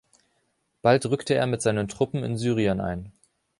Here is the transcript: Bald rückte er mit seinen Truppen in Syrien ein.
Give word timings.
Bald 0.81 1.05
rückte 1.05 1.35
er 1.35 1.45
mit 1.45 1.61
seinen 1.61 1.87
Truppen 1.87 2.23
in 2.23 2.35
Syrien 2.35 2.81
ein. 2.81 3.11